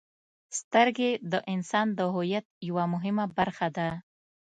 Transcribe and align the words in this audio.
•سترګې 0.59 1.11
د 1.31 1.33
انسان 1.53 1.87
د 1.97 1.99
هویت 2.13 2.45
یوه 2.69 2.85
مهمه 2.93 3.25
برخه 3.37 3.67
ده. 3.77 3.89